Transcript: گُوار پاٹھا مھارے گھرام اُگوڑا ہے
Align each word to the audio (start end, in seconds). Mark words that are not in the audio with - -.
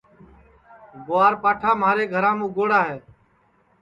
گُوار 1.05 1.33
پاٹھا 1.41 1.71
مھارے 1.81 2.05
گھرام 2.13 2.39
اُگوڑا 2.45 2.81
ہے 2.89 2.97